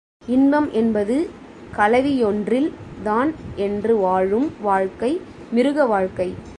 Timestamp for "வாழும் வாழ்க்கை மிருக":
3.97-5.85